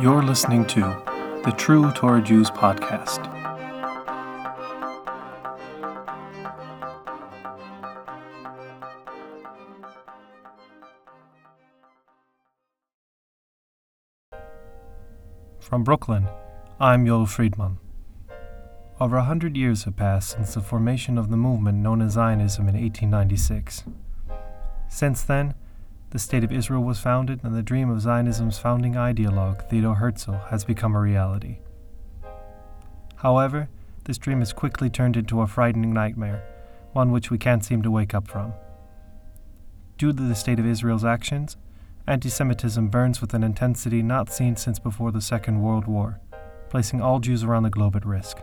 You're 0.00 0.22
listening 0.22 0.64
to 0.66 0.80
the 1.44 1.52
True 1.58 1.90
Torah 1.90 2.22
Jews 2.22 2.52
podcast. 2.52 3.18
From 15.58 15.82
Brooklyn, 15.82 16.28
I'm 16.78 17.04
Yoel 17.04 17.28
Friedman. 17.28 17.78
Over 19.00 19.16
a 19.16 19.24
hundred 19.24 19.56
years 19.56 19.82
have 19.82 19.96
passed 19.96 20.30
since 20.30 20.54
the 20.54 20.60
formation 20.60 21.18
of 21.18 21.28
the 21.28 21.36
movement 21.36 21.78
known 21.78 22.02
as 22.02 22.12
Zionism 22.12 22.68
in 22.68 22.80
1896. 22.80 23.82
Since 24.88 25.22
then, 25.22 25.54
the 26.10 26.18
State 26.18 26.42
of 26.44 26.52
Israel 26.52 26.82
was 26.82 26.98
founded, 26.98 27.40
and 27.42 27.54
the 27.54 27.62
dream 27.62 27.90
of 27.90 28.00
Zionism's 28.00 28.58
founding 28.58 28.94
ideologue, 28.94 29.68
Theodor 29.68 29.94
Herzl, 29.94 30.32
has 30.48 30.64
become 30.64 30.96
a 30.96 31.00
reality. 31.00 31.58
However, 33.16 33.68
this 34.04 34.16
dream 34.16 34.38
has 34.38 34.54
quickly 34.54 34.88
turned 34.88 35.18
into 35.18 35.42
a 35.42 35.46
frightening 35.46 35.92
nightmare, 35.92 36.42
one 36.92 37.12
which 37.12 37.30
we 37.30 37.36
can't 37.36 37.64
seem 37.64 37.82
to 37.82 37.90
wake 37.90 38.14
up 38.14 38.26
from. 38.26 38.54
Due 39.98 40.14
to 40.14 40.22
the 40.22 40.34
State 40.34 40.58
of 40.58 40.66
Israel's 40.66 41.04
actions, 41.04 41.58
anti 42.06 42.30
Semitism 42.30 42.88
burns 42.88 43.20
with 43.20 43.34
an 43.34 43.44
intensity 43.44 44.00
not 44.00 44.32
seen 44.32 44.56
since 44.56 44.78
before 44.78 45.12
the 45.12 45.20
Second 45.20 45.60
World 45.60 45.86
War, 45.86 46.20
placing 46.70 47.02
all 47.02 47.18
Jews 47.18 47.44
around 47.44 47.64
the 47.64 47.70
globe 47.70 47.96
at 47.96 48.06
risk. 48.06 48.38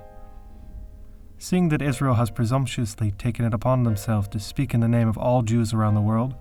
Seeing 1.39 1.69
that 1.69 1.81
Israel 1.81 2.15
has 2.15 2.29
presumptuously 2.29 3.11
taken 3.11 3.43
it 3.43 3.53
upon 3.53 3.83
themselves 3.83 4.27
to 4.29 4.39
speak 4.39 4.73
in 4.73 4.81
the 4.81 4.87
name 4.87 5.07
of 5.07 5.17
all 5.17 5.41
Jews 5.41 5.73
around 5.73 5.95
the 5.95 6.01
world, 6.01 6.35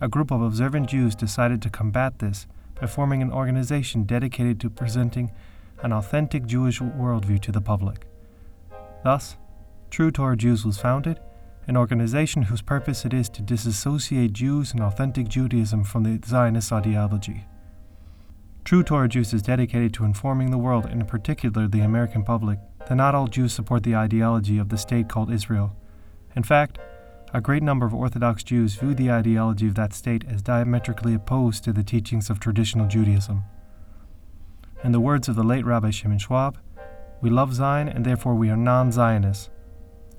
a 0.00 0.08
group 0.08 0.30
of 0.30 0.42
observant 0.42 0.88
Jews 0.88 1.14
decided 1.14 1.62
to 1.62 1.70
combat 1.70 2.18
this 2.18 2.46
by 2.80 2.86
forming 2.86 3.22
an 3.22 3.32
organization 3.32 4.04
dedicated 4.04 4.60
to 4.60 4.70
presenting 4.70 5.30
an 5.82 5.92
authentic 5.92 6.46
Jewish 6.46 6.80
worldview 6.80 7.40
to 7.42 7.52
the 7.52 7.60
public. 7.60 8.06
Thus, 9.04 9.36
True 9.90 10.10
Torah 10.10 10.36
Jews 10.36 10.64
was 10.64 10.78
founded, 10.78 11.20
an 11.66 11.76
organization 11.76 12.42
whose 12.42 12.62
purpose 12.62 13.04
it 13.04 13.14
is 13.14 13.28
to 13.30 13.42
disassociate 13.42 14.32
Jews 14.32 14.72
and 14.72 14.82
authentic 14.82 15.28
Judaism 15.28 15.84
from 15.84 16.02
the 16.02 16.20
Zionist 16.26 16.72
ideology. 16.72 17.44
True 18.64 18.82
Torah 18.82 19.08
Jews 19.08 19.32
is 19.32 19.42
dedicated 19.42 19.94
to 19.94 20.04
informing 20.04 20.50
the 20.50 20.58
world, 20.58 20.86
and 20.86 21.00
in 21.00 21.06
particular 21.06 21.68
the 21.68 21.80
American 21.80 22.24
public, 22.24 22.58
that 22.88 22.96
not 22.96 23.14
all 23.14 23.28
Jews 23.28 23.52
support 23.52 23.84
the 23.84 23.96
ideology 23.96 24.58
of 24.58 24.68
the 24.68 24.76
state 24.76 25.08
called 25.08 25.32
Israel. 25.32 25.74
In 26.34 26.42
fact, 26.42 26.78
a 27.36 27.40
great 27.42 27.62
number 27.62 27.84
of 27.84 27.92
Orthodox 27.92 28.42
Jews 28.42 28.76
view 28.76 28.94
the 28.94 29.10
ideology 29.10 29.68
of 29.68 29.74
that 29.74 29.92
state 29.92 30.24
as 30.26 30.40
diametrically 30.40 31.12
opposed 31.12 31.62
to 31.64 31.72
the 31.74 31.82
teachings 31.82 32.30
of 32.30 32.40
traditional 32.40 32.88
Judaism. 32.88 33.42
In 34.82 34.92
the 34.92 35.00
words 35.00 35.28
of 35.28 35.36
the 35.36 35.42
late 35.42 35.66
Rabbi 35.66 35.90
Shimon 35.90 36.16
Schwab, 36.16 36.56
we 37.20 37.28
love 37.28 37.52
Zion 37.52 37.90
and 37.90 38.06
therefore 38.06 38.34
we 38.34 38.48
are 38.48 38.56
non 38.56 38.90
Zionists. 38.90 39.50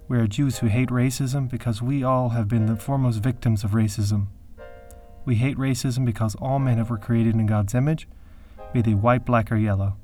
We 0.07 0.19
are 0.19 0.27
Jews 0.27 0.59
who 0.59 0.67
hate 0.67 0.89
racism 0.89 1.49
because 1.49 1.81
we 1.81 2.03
all 2.03 2.29
have 2.29 2.47
been 2.47 2.67
the 2.67 2.75
foremost 2.75 3.23
victims 3.23 3.63
of 3.63 3.71
racism. 3.71 4.27
We 5.25 5.37
hate 5.37 5.57
racism 5.57 6.05
because 6.05 6.35
all 6.35 6.59
men 6.59 6.77
have 6.77 6.91
were 6.91 6.99
created 6.99 7.33
in 7.33 7.47
God's 7.47 7.73
image, 7.73 8.07
be 8.73 8.83
they 8.83 8.93
white, 8.93 9.25
black, 9.25 9.51
or 9.51 9.57
yellow. 9.57 9.97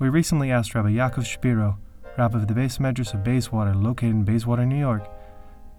We 0.00 0.08
recently 0.08 0.50
asked 0.50 0.74
Rabbi 0.74 0.88
Yaakov 0.88 1.24
Shapiro, 1.24 1.78
Rabbi 2.18 2.38
of 2.38 2.48
the 2.48 2.54
Beis 2.54 2.80
Medrash 2.80 3.14
of 3.14 3.22
Bayswater, 3.22 3.76
located 3.76 4.10
in 4.10 4.24
Bayswater, 4.24 4.66
New 4.66 4.76
York, 4.76 5.08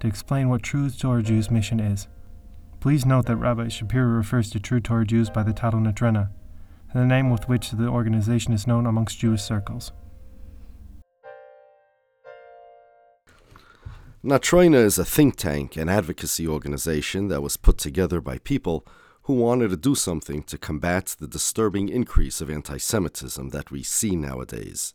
to 0.04 0.08
explain 0.10 0.50
what 0.50 0.62
True 0.62 0.90
Torah 0.90 1.24
Jews' 1.24 1.50
mission 1.50 1.80
is. 1.80 2.10
Please 2.82 3.06
note 3.06 3.26
that 3.28 3.38
Rabbi 3.38 3.70
Shapiro 3.70 4.08
refers 4.08 4.50
to 4.50 4.60
True 4.60 4.82
Torah 4.82 5.06
Jews 5.06 5.30
by 5.30 5.44
the 5.44 5.54
title 5.54 5.80
Natruna, 5.80 6.30
the 6.94 7.06
name 7.06 7.30
with 7.30 7.48
which 7.48 7.72
the 7.72 7.88
organization 7.88 8.52
is 8.52 8.68
known 8.68 8.86
amongst 8.86 9.20
Jewish 9.20 9.42
circles. 9.42 9.94
Natruna 14.22 14.84
is 14.84 14.98
a 14.98 15.06
think 15.06 15.38
tank 15.38 15.78
and 15.78 15.90
advocacy 15.90 16.46
organization 16.46 17.30
that 17.30 17.42
was 17.42 17.56
put 17.56 17.78
together 17.78 18.20
by 18.20 18.40
people 18.40 18.86
who 19.24 19.36
wanted 19.36 19.70
to 19.70 19.78
do 19.78 19.96
something 19.96 20.44
to 20.44 20.58
combat 20.58 21.16
the 21.18 21.28
disturbing 21.28 21.88
increase 21.88 22.42
of 22.42 22.50
anti 22.50 22.76
Semitism 22.76 23.52
that 23.52 23.72
we 23.72 23.84
see 23.84 24.18
nowadays. 24.18 24.94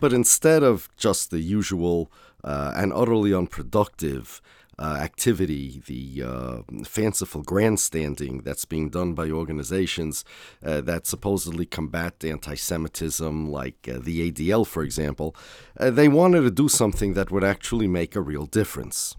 But 0.00 0.12
instead 0.12 0.62
of 0.62 0.88
just 0.96 1.30
the 1.30 1.40
usual 1.40 2.10
uh, 2.44 2.72
and 2.76 2.92
utterly 2.92 3.34
unproductive 3.34 4.40
uh, 4.78 4.98
activity, 5.00 5.82
the 5.86 6.22
uh, 6.24 6.84
fanciful 6.84 7.42
grandstanding 7.42 8.42
that's 8.42 8.64
being 8.64 8.90
done 8.90 9.12
by 9.12 9.28
organizations 9.28 10.24
uh, 10.64 10.80
that 10.82 11.06
supposedly 11.06 11.66
combat 11.66 12.24
anti 12.24 12.54
Semitism, 12.54 13.50
like 13.50 13.88
uh, 13.92 13.98
the 14.00 14.30
ADL, 14.30 14.64
for 14.64 14.84
example, 14.84 15.34
uh, 15.80 15.90
they 15.90 16.08
wanted 16.08 16.42
to 16.42 16.50
do 16.50 16.68
something 16.68 17.14
that 17.14 17.32
would 17.32 17.42
actually 17.42 17.88
make 17.88 18.14
a 18.14 18.20
real 18.20 18.46
difference. 18.46 19.16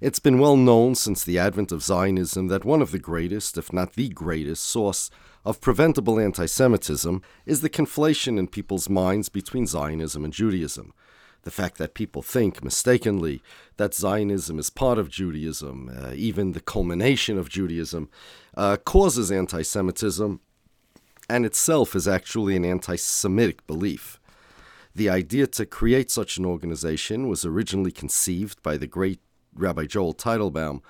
It's 0.00 0.18
been 0.18 0.38
well 0.38 0.56
known 0.56 0.94
since 0.94 1.22
the 1.22 1.38
advent 1.38 1.70
of 1.70 1.82
Zionism 1.82 2.48
that 2.48 2.64
one 2.64 2.82
of 2.82 2.90
the 2.90 2.98
greatest, 2.98 3.58
if 3.58 3.72
not 3.72 3.94
the 3.94 4.08
greatest, 4.08 4.64
source 4.64 5.10
of 5.44 5.60
preventable 5.60 6.18
anti 6.18 6.46
Semitism 6.46 7.22
is 7.46 7.60
the 7.60 7.70
conflation 7.70 8.38
in 8.38 8.48
people's 8.48 8.88
minds 8.88 9.28
between 9.28 9.66
Zionism 9.66 10.24
and 10.24 10.32
Judaism. 10.32 10.92
The 11.42 11.50
fact 11.50 11.76
that 11.76 11.94
people 11.94 12.22
think 12.22 12.64
mistakenly 12.64 13.42
that 13.76 13.94
Zionism 13.94 14.58
is 14.58 14.70
part 14.70 14.98
of 14.98 15.10
Judaism, 15.10 15.90
uh, 15.94 16.12
even 16.14 16.52
the 16.52 16.60
culmination 16.60 17.36
of 17.36 17.50
Judaism, 17.50 18.08
uh, 18.56 18.78
causes 18.78 19.30
anti 19.30 19.62
Semitism 19.62 20.40
and 21.28 21.46
itself 21.46 21.94
is 21.94 22.06
actually 22.06 22.56
an 22.56 22.64
anti 22.64 22.96
Semitic 22.96 23.66
belief. 23.66 24.20
The 24.94 25.08
idea 25.08 25.46
to 25.48 25.66
create 25.66 26.10
such 26.10 26.38
an 26.38 26.44
organization 26.44 27.28
was 27.28 27.44
originally 27.44 27.92
conceived 27.92 28.62
by 28.62 28.76
the 28.76 28.86
great 28.86 29.20
Rabbi 29.54 29.86
Joel 29.86 30.14
Teitelbaum, 30.14 30.80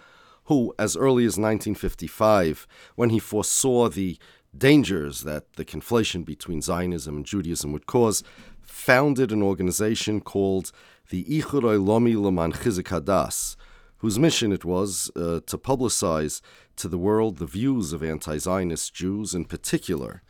who, 0.44 0.74
as 0.78 0.96
early 0.96 1.24
as 1.24 1.38
1955, 1.38 2.66
when 2.96 3.10
he 3.10 3.18
foresaw 3.18 3.88
the 3.88 4.18
dangers 4.56 5.22
that 5.22 5.54
the 5.54 5.64
conflation 5.64 6.24
between 6.24 6.62
Zionism 6.62 7.16
and 7.16 7.26
Judaism 7.26 7.72
would 7.72 7.86
cause, 7.86 8.22
founded 8.62 9.32
an 9.32 9.42
organization 9.42 10.20
called 10.20 10.72
the 11.10 11.24
Ichud 11.24 11.62
Lomi 11.84 12.14
Leman 12.14 12.52
Chizuk 12.52 12.84
Hadas, 12.84 13.56
whose 13.98 14.18
mission 14.18 14.52
it 14.52 14.64
was 14.64 15.10
uh, 15.16 15.40
to 15.46 15.58
publicize 15.58 16.40
to 16.76 16.88
the 16.88 16.98
world 16.98 17.38
the 17.38 17.46
views 17.46 17.92
of 17.92 18.02
anti 18.02 18.38
Zionist 18.38 18.94
Jews, 18.94 19.34
in 19.34 19.44
particular, 19.44 20.22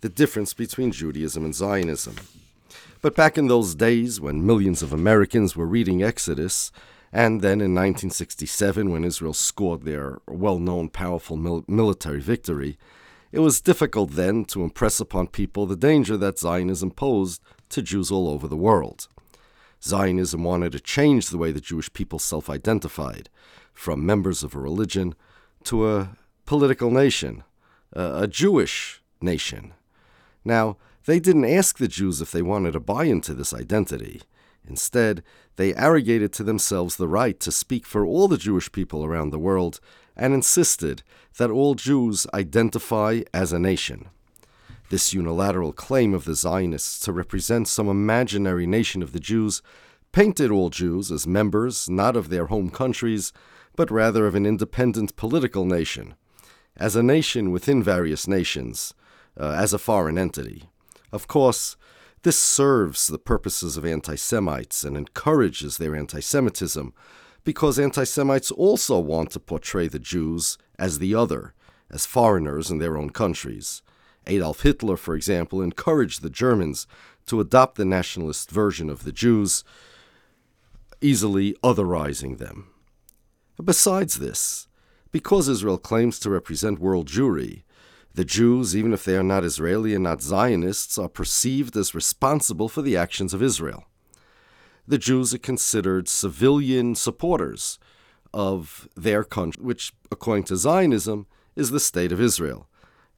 the 0.00 0.08
difference 0.08 0.52
between 0.52 0.92
Judaism 0.92 1.44
and 1.44 1.54
Zionism. 1.54 2.16
But 3.02 3.14
back 3.14 3.38
in 3.38 3.46
those 3.46 3.74
days, 3.74 4.20
when 4.20 4.46
millions 4.46 4.82
of 4.82 4.92
Americans 4.92 5.54
were 5.54 5.66
reading 5.66 6.02
Exodus, 6.02 6.72
and 7.12 7.40
then 7.40 7.60
in 7.60 7.74
1967, 7.74 8.90
when 8.90 9.04
Israel 9.04 9.32
scored 9.32 9.84
their 9.84 10.18
well 10.26 10.58
known 10.58 10.88
powerful 10.88 11.36
mil- 11.36 11.64
military 11.68 12.20
victory, 12.20 12.78
it 13.32 13.40
was 13.40 13.60
difficult 13.60 14.12
then 14.12 14.44
to 14.46 14.62
impress 14.62 15.00
upon 15.00 15.28
people 15.28 15.66
the 15.66 15.76
danger 15.76 16.16
that 16.16 16.38
Zionism 16.38 16.90
posed 16.90 17.42
to 17.70 17.82
Jews 17.82 18.10
all 18.10 18.28
over 18.28 18.48
the 18.48 18.56
world. 18.56 19.08
Zionism 19.82 20.42
wanted 20.42 20.72
to 20.72 20.80
change 20.80 21.28
the 21.28 21.38
way 21.38 21.52
the 21.52 21.60
Jewish 21.60 21.92
people 21.92 22.18
self 22.18 22.48
identified, 22.48 23.28
from 23.72 24.06
members 24.06 24.42
of 24.42 24.54
a 24.54 24.60
religion 24.60 25.14
to 25.64 25.88
a 25.88 26.16
political 26.46 26.90
nation, 26.90 27.44
a 27.92 28.26
Jewish 28.26 29.02
nation. 29.20 29.74
Now, 30.44 30.76
they 31.04 31.20
didn't 31.20 31.44
ask 31.44 31.78
the 31.78 31.88
Jews 31.88 32.20
if 32.20 32.32
they 32.32 32.42
wanted 32.42 32.72
to 32.72 32.80
buy 32.80 33.04
into 33.04 33.34
this 33.34 33.54
identity. 33.54 34.22
Instead, 34.68 35.22
they 35.56 35.74
arrogated 35.74 36.32
to 36.32 36.42
themselves 36.42 36.96
the 36.96 37.08
right 37.08 37.38
to 37.40 37.52
speak 37.52 37.86
for 37.86 38.04
all 38.04 38.28
the 38.28 38.36
Jewish 38.36 38.70
people 38.72 39.04
around 39.04 39.30
the 39.30 39.38
world 39.38 39.78
and 40.16 40.32
insisted 40.32 41.02
that 41.38 41.50
all 41.50 41.74
Jews 41.74 42.26
identify 42.32 43.22
as 43.34 43.52
a 43.52 43.58
nation. 43.58 44.08
This 44.88 45.12
unilateral 45.12 45.72
claim 45.72 46.14
of 46.14 46.24
the 46.24 46.34
Zionists 46.34 47.00
to 47.00 47.12
represent 47.12 47.68
some 47.68 47.88
imaginary 47.88 48.66
nation 48.66 49.02
of 49.02 49.12
the 49.12 49.20
Jews 49.20 49.60
painted 50.12 50.50
all 50.50 50.70
Jews 50.70 51.10
as 51.10 51.26
members 51.26 51.90
not 51.90 52.16
of 52.16 52.28
their 52.28 52.46
home 52.46 52.70
countries, 52.70 53.32
but 53.74 53.90
rather 53.90 54.26
of 54.26 54.34
an 54.34 54.46
independent 54.46 55.16
political 55.16 55.64
nation, 55.64 56.14
as 56.76 56.96
a 56.96 57.02
nation 57.02 57.50
within 57.50 57.82
various 57.82 58.26
nations, 58.26 58.94
uh, 59.38 59.50
as 59.50 59.74
a 59.74 59.78
foreign 59.78 60.16
entity. 60.16 60.70
Of 61.12 61.28
course, 61.28 61.76
this 62.22 62.38
serves 62.38 63.08
the 63.08 63.18
purposes 63.18 63.76
of 63.76 63.84
anti 63.84 64.14
Semites 64.14 64.84
and 64.84 64.96
encourages 64.96 65.76
their 65.76 65.94
anti 65.94 66.20
Semitism, 66.20 66.94
because 67.46 67.78
anti 67.78 68.02
Semites 68.02 68.50
also 68.50 68.98
want 68.98 69.30
to 69.30 69.40
portray 69.40 69.86
the 69.86 70.00
Jews 70.00 70.58
as 70.80 70.98
the 70.98 71.14
other, 71.14 71.54
as 71.88 72.04
foreigners 72.04 72.72
in 72.72 72.78
their 72.78 72.98
own 72.98 73.10
countries. 73.10 73.82
Adolf 74.26 74.62
Hitler, 74.62 74.96
for 74.96 75.14
example, 75.14 75.62
encouraged 75.62 76.22
the 76.22 76.28
Germans 76.28 76.88
to 77.26 77.40
adopt 77.40 77.76
the 77.76 77.84
nationalist 77.84 78.50
version 78.50 78.90
of 78.90 79.04
the 79.04 79.12
Jews, 79.12 79.62
easily 81.00 81.54
otherizing 81.62 82.38
them. 82.38 82.66
Besides 83.62 84.18
this, 84.18 84.66
because 85.12 85.48
Israel 85.48 85.78
claims 85.78 86.18
to 86.18 86.30
represent 86.30 86.80
world 86.80 87.06
Jewry, 87.06 87.62
The 88.14 88.24
Jews, 88.24 88.74
even 88.74 88.92
if 88.92 89.04
they 89.04 89.16
are 89.16 89.22
not 89.22 89.44
Israeli 89.44 89.94
and 89.94 90.02
not 90.02 90.20
Zionists, 90.20 90.98
are 90.98 91.08
perceived 91.08 91.76
as 91.76 91.94
responsible 91.94 92.68
for 92.68 92.82
the 92.82 92.96
actions 92.96 93.32
of 93.32 93.40
Israel. 93.40 93.84
The 94.88 94.98
Jews 94.98 95.34
are 95.34 95.38
considered 95.38 96.08
civilian 96.08 96.94
supporters 96.94 97.78
of 98.32 98.88
their 98.96 99.24
country, 99.24 99.62
which, 99.62 99.92
according 100.12 100.44
to 100.44 100.56
Zionism, 100.56 101.26
is 101.56 101.70
the 101.70 101.80
state 101.80 102.12
of 102.12 102.20
Israel. 102.20 102.68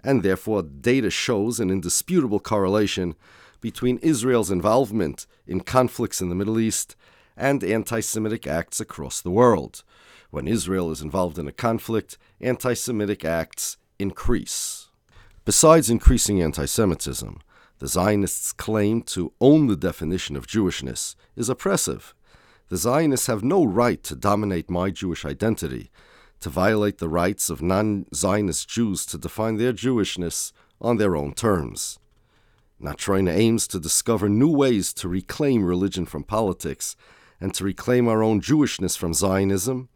And 0.02 0.22
therefore, 0.22 0.62
data 0.62 1.10
shows 1.10 1.60
an 1.60 1.70
indisputable 1.70 2.40
correlation 2.40 3.16
between 3.60 3.98
Israel's 3.98 4.50
involvement 4.50 5.26
in 5.46 5.60
conflicts 5.60 6.22
in 6.22 6.28
the 6.28 6.34
Middle 6.34 6.58
East 6.58 6.94
and 7.36 7.62
anti 7.62 8.00
Semitic 8.00 8.46
acts 8.46 8.80
across 8.80 9.20
the 9.20 9.30
world. 9.30 9.82
When 10.30 10.48
Israel 10.48 10.90
is 10.90 11.02
involved 11.02 11.38
in 11.38 11.48
a 11.48 11.52
conflict, 11.52 12.18
anti 12.40 12.74
Semitic 12.74 13.24
acts 13.24 13.76
increase. 13.98 14.88
Besides 15.44 15.90
increasing 15.90 16.40
anti 16.42 16.66
Semitism, 16.66 17.40
the 17.78 17.88
Zionists' 17.88 18.52
claim 18.52 19.02
to 19.02 19.32
own 19.40 19.68
the 19.68 19.76
definition 19.76 20.36
of 20.36 20.46
Jewishness 20.46 21.14
is 21.36 21.48
oppressive. 21.48 22.14
The 22.68 22.76
Zionists 22.76 23.28
have 23.28 23.44
no 23.44 23.64
right 23.64 24.02
to 24.04 24.16
dominate 24.16 24.68
my 24.68 24.90
Jewish 24.90 25.24
identity, 25.24 25.90
to 26.40 26.50
violate 26.50 26.98
the 26.98 27.08
rights 27.08 27.50
of 27.50 27.62
non 27.62 28.06
Zionist 28.14 28.68
Jews 28.68 29.06
to 29.06 29.18
define 29.18 29.56
their 29.56 29.72
Jewishness 29.72 30.52
on 30.80 30.96
their 30.96 31.16
own 31.16 31.34
terms. 31.34 31.98
Natruna 32.80 33.34
aims 33.34 33.66
to 33.68 33.80
discover 33.80 34.28
new 34.28 34.50
ways 34.50 34.92
to 34.94 35.08
reclaim 35.08 35.64
religion 35.64 36.06
from 36.06 36.22
politics 36.22 36.94
and 37.40 37.54
to 37.54 37.64
reclaim 37.64 38.08
our 38.08 38.22
own 38.22 38.40
Jewishness 38.40 38.96
from 38.96 39.14
Zionism, 39.14 39.88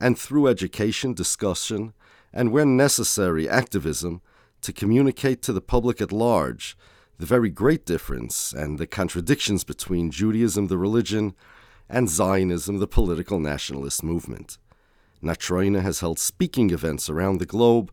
and 0.00 0.18
through 0.18 0.48
education, 0.48 1.14
discussion, 1.14 1.92
and 2.32 2.52
when 2.52 2.76
necessary, 2.76 3.48
activism, 3.48 4.20
to 4.62 4.72
communicate 4.72 5.42
to 5.42 5.52
the 5.52 5.60
public 5.60 6.00
at 6.00 6.12
large 6.12 6.76
the 7.18 7.26
very 7.26 7.50
great 7.50 7.84
difference 7.86 8.52
and 8.52 8.78
the 8.78 8.86
contradictions 8.86 9.64
between 9.64 10.10
Judaism, 10.10 10.66
the 10.66 10.78
religion, 10.78 11.34
and 11.88 12.08
Zionism, 12.08 12.78
the 12.78 12.86
political 12.86 13.38
nationalist 13.38 14.02
movement. 14.02 14.58
Natruna 15.22 15.82
has 15.82 16.00
held 16.00 16.18
speaking 16.18 16.70
events 16.70 17.08
around 17.08 17.38
the 17.38 17.46
globe, 17.46 17.92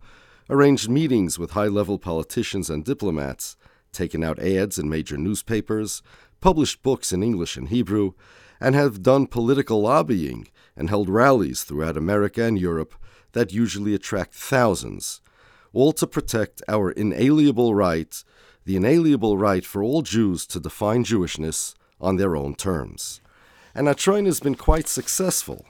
arranged 0.50 0.90
meetings 0.90 1.38
with 1.38 1.52
high 1.52 1.68
level 1.68 2.00
politicians 2.00 2.70
and 2.70 2.84
diplomats, 2.84 3.56
taken 3.92 4.24
out 4.24 4.40
ads 4.40 4.80
in 4.80 4.90
major 4.90 5.18
newspapers, 5.18 6.02
published 6.42 6.82
books 6.82 7.12
in 7.12 7.22
English 7.22 7.58
and 7.58 7.70
Hebrew, 7.70 8.14
and 8.60 8.76
have 8.76 9.04
done 9.04 9.28
political 9.28 9.82
lobbying 9.82 10.48
and 10.76 10.90
held 10.90 11.10
rallies 11.10 11.64
throughout 11.64 11.98
America 11.98 12.44
and 12.44 12.60
Europe 12.60 12.96
that 13.34 13.54
usually 13.54 13.94
attract 13.94 14.34
thousands, 14.34 15.22
all 15.72 15.92
to 15.94 16.08
protect 16.08 16.64
our 16.68 16.92
inalienable 16.92 17.76
right, 17.76 18.24
the 18.70 18.76
inalienable 18.76 19.36
right 19.36 19.66
for 19.66 19.82
all 19.82 20.04
Jews 20.04 20.46
to 20.46 20.60
define 20.60 21.04
Jewishness 21.04 21.74
on 22.00 22.18
their 22.18 22.36
own 22.36 22.54
terms. 22.54 23.20
And 23.74 23.88
Natruna 23.88 24.28
has 24.28 24.40
been 24.40 24.54
quite 24.54 24.88
successful, 24.88 25.66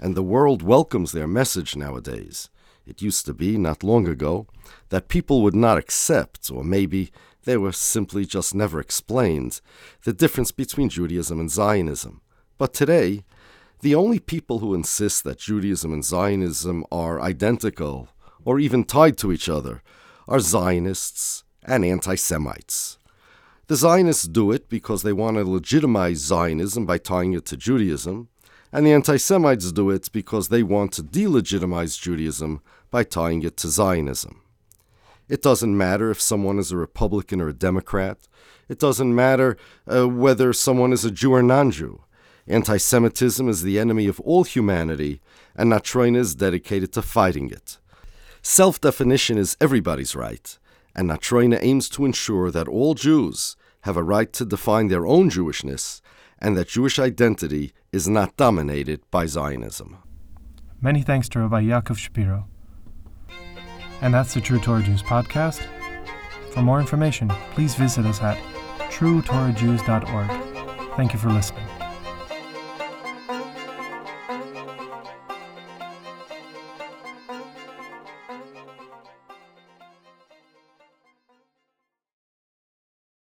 and 0.00 0.16
the 0.16 0.24
world 0.24 0.60
welcomes 0.60 1.12
their 1.12 1.28
message 1.28 1.76
nowadays. 1.76 2.48
It 2.84 3.02
used 3.02 3.24
to 3.26 3.34
be, 3.34 3.56
not 3.56 3.84
long 3.84 4.08
ago, 4.08 4.48
that 4.88 5.06
people 5.06 5.42
would 5.42 5.54
not 5.54 5.78
accept, 5.78 6.50
or 6.50 6.64
maybe 6.64 7.12
they 7.44 7.56
were 7.56 7.70
simply 7.70 8.24
just 8.24 8.52
never 8.52 8.80
explained, 8.80 9.60
the 10.02 10.12
difference 10.12 10.50
between 10.50 10.88
Judaism 10.88 11.38
and 11.38 11.52
Zionism. 11.52 12.20
But 12.58 12.74
today, 12.74 13.22
the 13.80 13.94
only 13.94 14.18
people 14.18 14.58
who 14.58 14.74
insist 14.74 15.22
that 15.22 15.38
Judaism 15.38 15.92
and 15.92 16.04
Zionism 16.04 16.84
are 16.90 17.20
identical 17.20 18.08
or 18.44 18.58
even 18.58 18.82
tied 18.82 19.16
to 19.18 19.30
each 19.30 19.48
other 19.48 19.84
are 20.26 20.40
Zionists 20.40 21.44
and 21.64 21.84
anti 21.84 22.14
Semites. 22.14 22.98
The 23.66 23.76
Zionists 23.76 24.24
do 24.24 24.50
it 24.50 24.68
because 24.68 25.02
they 25.02 25.12
want 25.12 25.36
to 25.36 25.44
legitimize 25.44 26.18
Zionism 26.18 26.86
by 26.86 26.98
tying 26.98 27.34
it 27.34 27.46
to 27.46 27.56
Judaism, 27.56 28.28
and 28.72 28.86
the 28.86 28.92
anti 28.92 29.16
Semites 29.16 29.72
do 29.72 29.90
it 29.90 30.10
because 30.12 30.48
they 30.48 30.62
want 30.62 30.92
to 30.94 31.02
delegitimize 31.02 32.00
Judaism 32.00 32.62
by 32.90 33.04
tying 33.04 33.42
it 33.42 33.56
to 33.58 33.68
Zionism. 33.68 34.42
It 35.28 35.42
doesn't 35.42 35.76
matter 35.76 36.10
if 36.10 36.20
someone 36.20 36.58
is 36.58 36.72
a 36.72 36.76
Republican 36.76 37.40
or 37.40 37.48
a 37.48 37.52
Democrat. 37.52 38.18
It 38.68 38.80
doesn't 38.80 39.14
matter 39.14 39.56
uh, 39.86 40.08
whether 40.08 40.52
someone 40.52 40.92
is 40.92 41.04
a 41.04 41.10
Jew 41.10 41.34
or 41.34 41.42
non 41.42 41.70
Jew. 41.70 42.02
Anti 42.48 42.78
Semitism 42.78 43.48
is 43.48 43.62
the 43.62 43.78
enemy 43.78 44.08
of 44.08 44.18
all 44.20 44.42
humanity, 44.42 45.20
and 45.54 45.70
Natruna 45.70 46.16
is 46.16 46.34
dedicated 46.34 46.92
to 46.94 47.02
fighting 47.02 47.50
it. 47.50 47.78
Self 48.42 48.80
definition 48.80 49.38
is 49.38 49.56
everybody's 49.60 50.16
right, 50.16 50.58
and 50.94 51.08
Natruna 51.08 51.58
aims 51.60 51.88
to 51.90 52.04
ensure 52.04 52.50
that 52.50 52.68
all 52.68 52.94
Jews 52.94 53.56
have 53.82 53.96
a 53.96 54.02
right 54.02 54.32
to 54.34 54.44
define 54.44 54.88
their 54.88 55.06
own 55.06 55.30
Jewishness 55.30 56.00
and 56.38 56.56
that 56.56 56.68
Jewish 56.68 56.98
identity 56.98 57.72
is 57.92 58.08
not 58.08 58.36
dominated 58.36 59.00
by 59.10 59.26
Zionism. 59.26 59.98
Many 60.80 61.02
thanks 61.02 61.28
to 61.30 61.40
Rabbi 61.40 61.62
Yaakov 61.62 61.98
Shapiro. 61.98 62.46
And 64.00 64.14
that's 64.14 64.32
the 64.32 64.40
True 64.40 64.58
Torah 64.58 64.82
Jews 64.82 65.02
podcast. 65.02 65.66
For 66.50 66.62
more 66.62 66.80
information, 66.80 67.28
please 67.52 67.74
visit 67.74 68.06
us 68.06 68.22
at 68.22 68.38
truetorahjews.org. 68.90 70.96
Thank 70.96 71.12
you 71.12 71.18
for 71.18 71.28
listening. 71.28 71.79